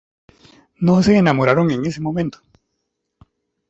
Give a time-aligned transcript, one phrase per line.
[0.79, 2.39] No se enamoraron en ese momento.